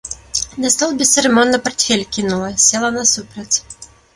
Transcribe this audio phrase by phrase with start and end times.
[0.63, 3.57] На стол бесцырымонна партфель кінула, села насупраць.